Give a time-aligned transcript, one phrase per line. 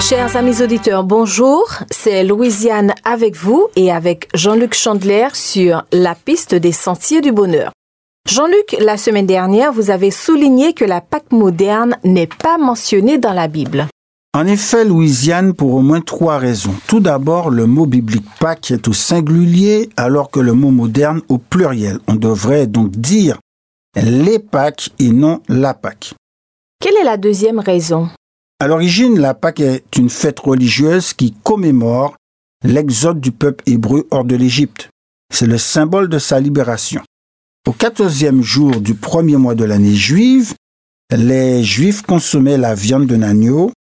[0.00, 1.64] Chers amis auditeurs, bonjour.
[1.90, 7.72] C'est Louisiane avec vous et avec Jean-Luc Chandler sur La piste des sentiers du bonheur.
[8.28, 13.32] Jean-Luc, la semaine dernière, vous avez souligné que la Pâque moderne n'est pas mentionnée dans
[13.32, 13.86] la Bible.
[14.34, 16.74] En effet, Louisiane, pour au moins trois raisons.
[16.86, 21.38] Tout d'abord, le mot biblique Pâques est au singulier, alors que le mot moderne au
[21.38, 21.98] pluriel.
[22.06, 23.38] On devrait donc dire
[23.96, 26.12] les Pâques et non la Pâque.
[26.80, 28.08] Quelle est la deuxième raison?
[28.58, 32.16] À l'origine, la Pâque est une fête religieuse qui commémore
[32.64, 34.88] l'exode du peuple hébreu hors de l'Égypte.
[35.30, 37.02] C'est le symbole de sa libération.
[37.68, 40.54] Au quatorzième jour du premier mois de l'année juive,
[41.14, 43.72] les Juifs consommaient la viande d'un agneau,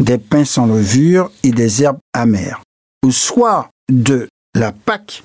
[0.00, 2.62] des pains sans levure et des herbes amères.
[3.04, 5.24] Au soir de la Pâque,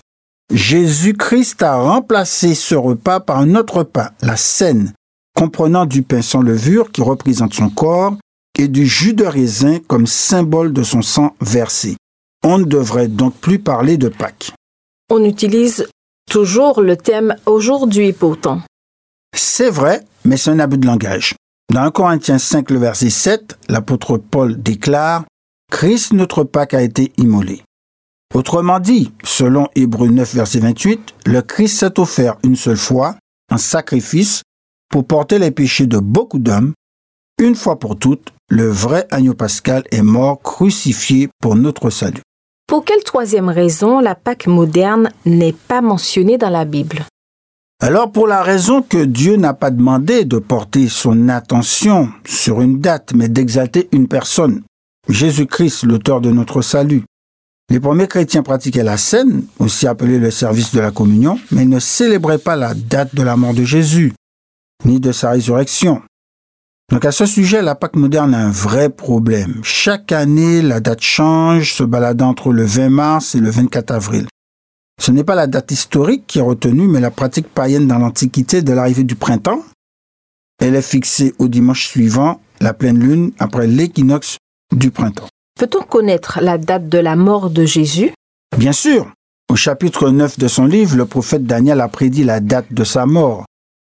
[0.51, 4.93] Jésus-Christ a remplacé ce repas par un autre repas, la scène,
[5.35, 8.17] comprenant du pain sans levure qui représente son corps
[8.57, 11.97] et du jus de raisin comme symbole de son sang versé.
[12.43, 14.51] On ne devrait donc plus parler de Pâques.
[15.09, 15.87] On utilise
[16.29, 18.61] toujours le thème aujourd'hui pourtant.
[19.35, 21.35] C'est vrai, mais c'est un abus de langage.
[21.73, 25.25] Dans 1 Corinthiens 5, le verset 7, l'apôtre Paul déclare
[25.71, 27.63] Christ, notre Pâque, a été immolé.
[28.33, 33.15] Autrement dit, selon Hébreu 9, verset 28, le Christ s'est offert une seule fois,
[33.51, 34.41] en sacrifice,
[34.89, 36.73] pour porter les péchés de beaucoup d'hommes.
[37.37, 42.21] Une fois pour toutes, le vrai agneau pascal est mort crucifié pour notre salut.
[42.65, 47.05] Pour quelle troisième raison la Pâque moderne n'est pas mentionnée dans la Bible?
[47.81, 52.79] Alors pour la raison que Dieu n'a pas demandé de porter son attention sur une
[52.79, 54.63] date, mais d'exalter une personne,
[55.09, 57.03] Jésus-Christ, l'auteur de notre salut.
[57.69, 61.79] Les premiers chrétiens pratiquaient la scène, aussi appelée le service de la communion, mais ne
[61.79, 64.13] célébraient pas la date de la mort de Jésus,
[64.85, 66.01] ni de sa résurrection.
[66.91, 69.59] Donc à ce sujet, la Pâque moderne a un vrai problème.
[69.63, 74.27] Chaque année, la date change, se baladant entre le 20 mars et le 24 avril.
[75.01, 78.61] Ce n'est pas la date historique qui est retenue, mais la pratique païenne dans l'Antiquité
[78.61, 79.63] de l'arrivée du printemps.
[80.59, 84.37] Elle est fixée au dimanche suivant, la pleine lune, après l'équinoxe
[84.73, 85.27] du printemps.
[85.59, 88.11] Peut-on connaître la date de la mort de Jésus?
[88.57, 89.11] Bien sûr.
[89.51, 93.05] Au chapitre 9 de son livre, le prophète Daniel a prédit la date de sa
[93.05, 93.45] mort.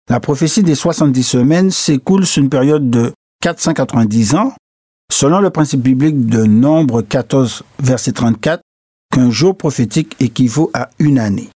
[0.09, 4.53] La prophétie des 70 semaines s'écoule sur une période de 490 ans.
[5.11, 8.61] Selon le principe biblique de Nombre 14, verset 34,
[9.11, 11.49] qu'un jour prophétique équivaut à une année.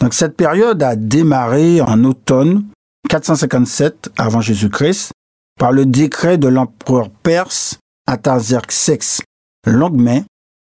[0.00, 2.64] Donc cette période a démarré en automne
[3.08, 5.12] 457 avant Jésus-Christ
[5.58, 9.20] par le décret de l'empereur perse Artaxerxès
[9.66, 10.22] Longuemain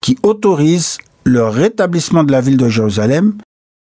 [0.02, 3.38] qui autorise le rétablissement de la ville de Jérusalem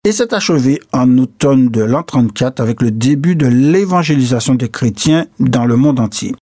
[0.05, 5.27] et s'est achevé en automne de l'an 34 avec le début de l'évangélisation des chrétiens
[5.41, 6.35] dans le monde entier.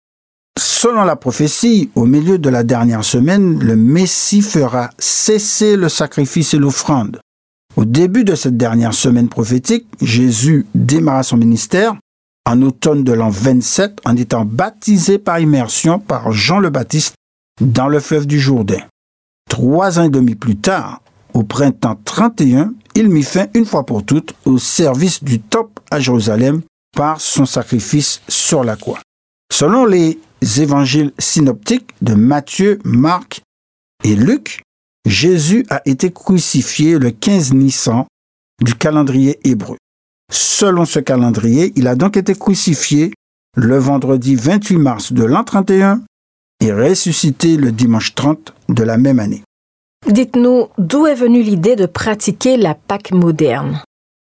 [0.58, 6.54] Selon la prophétie, au milieu de la dernière semaine, le Messie fera cesser le sacrifice
[6.54, 7.20] et l'offrande.
[7.76, 11.94] Au début de cette dernière semaine prophétique, Jésus démarra son ministère
[12.46, 17.14] en automne de l'an 27 en étant baptisé par immersion par Jean le Baptiste
[17.60, 18.80] dans le fleuve du Jourdain.
[19.48, 21.02] Trois ans et demi plus tard,
[21.34, 26.00] au printemps 31, il mit fin une fois pour toutes au service du temple à
[26.00, 26.60] Jérusalem
[26.94, 29.00] par son sacrifice sur la croix.
[29.50, 30.18] Selon les
[30.58, 33.40] évangiles synoptiques de Matthieu, Marc
[34.04, 34.62] et Luc,
[35.06, 38.04] Jésus a été crucifié le 15 Nissan
[38.62, 39.78] du calendrier hébreu.
[40.30, 43.14] Selon ce calendrier, il a donc été crucifié
[43.56, 46.02] le vendredi 28 mars de l'an 31
[46.60, 49.42] et ressuscité le dimanche 30 de la même année.
[50.10, 53.80] Dites-nous, d'où est venue l'idée de pratiquer la Pâque moderne?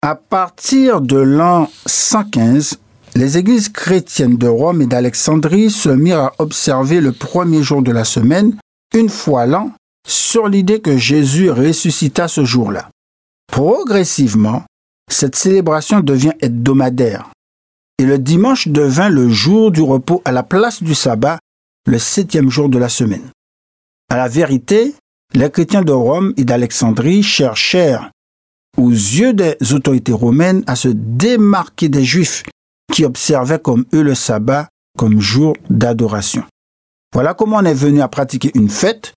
[0.01, 2.79] À partir de l'an 115,
[3.15, 7.91] les églises chrétiennes de Rome et d'Alexandrie se mirent à observer le premier jour de
[7.91, 8.57] la semaine,
[8.93, 9.73] une fois l'an,
[10.07, 12.89] sur l'idée que Jésus ressuscita ce jour-là.
[13.51, 14.63] Progressivement,
[15.11, 17.31] cette célébration devient hebdomadaire,
[17.99, 21.37] et le dimanche devint le jour du repos à la place du sabbat,
[21.85, 23.29] le septième jour de la semaine.
[24.09, 24.95] À la vérité,
[25.35, 28.11] les chrétiens de Rome et d'Alexandrie cherchèrent,
[28.77, 32.43] aux yeux des autorités romaines, à se démarquer des Juifs
[32.91, 36.43] qui observaient comme eux le sabbat comme jour d'adoration.
[37.13, 39.13] Voilà comment on est venu à pratiquer une fête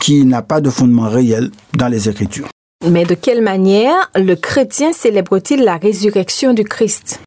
[0.00, 2.48] qui n'a pas de fondement réel dans les Écritures.
[2.88, 7.20] Mais de quelle manière le chrétien célèbre-t-il la résurrection du Christ?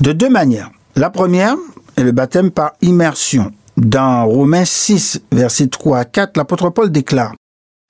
[0.00, 0.70] De deux manières.
[0.94, 1.56] La première
[1.96, 3.52] est le baptême par immersion.
[3.80, 7.34] Dans Romains 6, versets 3 à 4, l'apôtre Paul déclare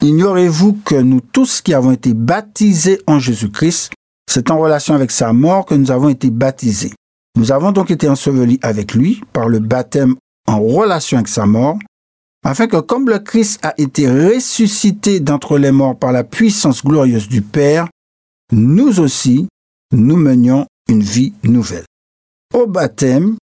[0.01, 3.91] Ignorez-vous que nous tous qui avons été baptisés en Jésus-Christ,
[4.31, 6.93] c'est en relation avec sa mort que nous avons été baptisés.
[7.37, 10.15] Nous avons donc été ensevelis avec lui par le baptême
[10.47, 11.77] en relation avec sa mort,
[12.45, 17.27] afin que comme le Christ a été ressuscité d'entre les morts par la puissance glorieuse
[17.27, 17.89] du Père,
[18.53, 19.49] nous aussi,
[19.93, 21.85] nous menions une vie nouvelle.
[22.55, 23.37] Au baptême,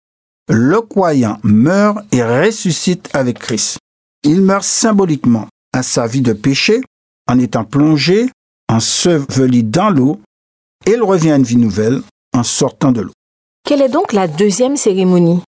[0.47, 3.77] le croyant meurt et ressuscite avec Christ.
[4.23, 6.81] Il meurt symboliquement à sa vie de péché
[7.27, 8.29] en étant plongé,
[8.69, 10.19] enseveli dans l'eau,
[10.85, 12.01] et il revient à une vie nouvelle
[12.33, 13.11] en sortant de l'eau.
[13.65, 15.41] Quelle est donc la deuxième cérémonie?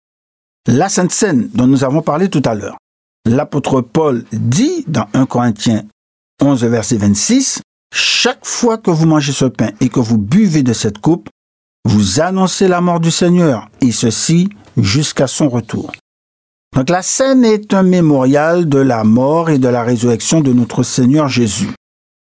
[0.68, 2.78] La Sainte Seine dont nous avons parlé tout à l'heure.
[3.26, 5.84] L'apôtre Paul dit dans 1 Corinthiens
[6.42, 7.62] 11, verset 26,
[7.94, 11.30] Chaque fois que vous mangez ce pain et que vous buvez de cette coupe,
[11.86, 15.92] vous annoncez la mort du Seigneur, et ceci jusqu'à son retour.
[16.76, 20.84] Donc la scène est un mémorial de la mort et de la résurrection de notre
[20.84, 21.70] Seigneur Jésus.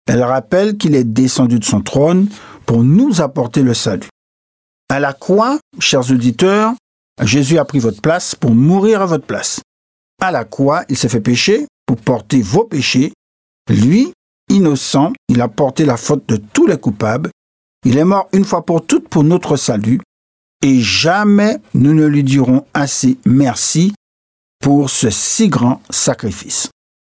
[0.07, 2.29] Elle rappelle qu'il est descendu de son trône
[2.65, 4.09] pour nous apporter le salut.
[4.89, 6.73] À la croix, chers auditeurs,
[7.21, 9.61] Jésus a pris votre place pour mourir à votre place.
[10.19, 13.13] À la croix, il s'est fait pécher pour porter vos péchés.
[13.69, 14.11] Lui,
[14.49, 17.29] innocent, il a porté la faute de tous les coupables.
[17.85, 20.01] Il est mort une fois pour toutes pour notre salut.
[20.61, 23.93] Et jamais nous ne lui dirons assez merci
[24.59, 26.69] pour ce si grand sacrifice.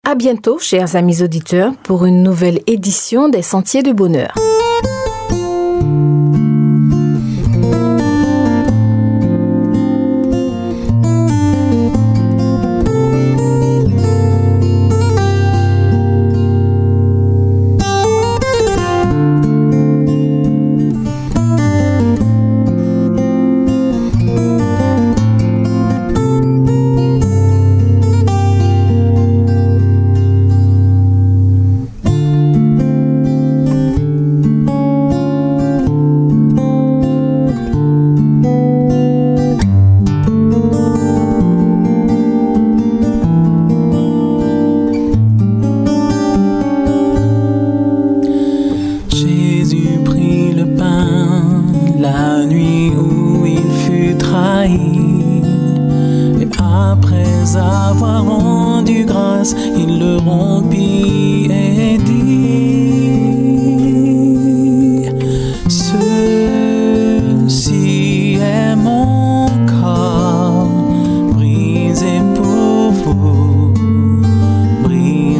[0.06, 4.34] À bientôt, chers amis auditeurs, pour une nouvelle édition des Sentiers du Bonheur.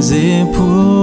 [0.05, 0.94] dizer por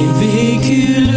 [0.00, 1.16] et vécu le.